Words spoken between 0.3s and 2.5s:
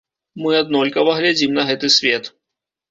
Мы аднолькава глядзім на гэты свет.